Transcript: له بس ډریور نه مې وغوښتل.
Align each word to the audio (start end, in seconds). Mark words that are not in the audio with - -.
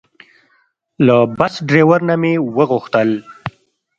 له 1.05 1.17
بس 1.37 1.53
ډریور 1.67 2.01
نه 2.09 2.15
مې 2.21 2.33
وغوښتل. 2.55 3.09